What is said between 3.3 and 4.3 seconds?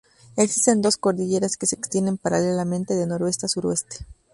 a sureste.